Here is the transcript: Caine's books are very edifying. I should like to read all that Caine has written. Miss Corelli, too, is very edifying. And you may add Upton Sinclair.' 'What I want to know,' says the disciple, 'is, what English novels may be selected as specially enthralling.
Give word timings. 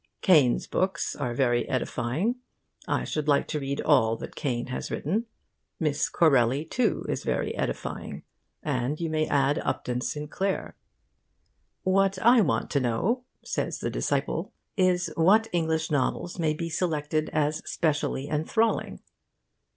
Caine's 0.23 0.65
books 0.65 1.15
are 1.15 1.35
very 1.35 1.69
edifying. 1.69 2.37
I 2.87 3.03
should 3.03 3.27
like 3.27 3.47
to 3.49 3.59
read 3.59 3.81
all 3.81 4.17
that 4.17 4.33
Caine 4.35 4.65
has 4.69 4.89
written. 4.89 5.27
Miss 5.79 6.09
Corelli, 6.09 6.65
too, 6.65 7.05
is 7.07 7.23
very 7.23 7.55
edifying. 7.55 8.23
And 8.63 8.99
you 8.99 9.11
may 9.11 9.27
add 9.27 9.59
Upton 9.59 10.01
Sinclair.' 10.01 10.75
'What 11.83 12.17
I 12.17 12.41
want 12.41 12.71
to 12.71 12.79
know,' 12.79 13.25
says 13.43 13.77
the 13.77 13.91
disciple, 13.91 14.53
'is, 14.75 15.13
what 15.15 15.47
English 15.53 15.91
novels 15.91 16.39
may 16.39 16.55
be 16.55 16.67
selected 16.67 17.29
as 17.31 17.57
specially 17.69 18.27
enthralling. 18.27 19.03